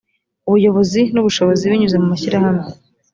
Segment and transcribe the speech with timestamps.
[0.47, 2.67] ubuyobozi n ubushobozi binyuze mu mashyirahamwe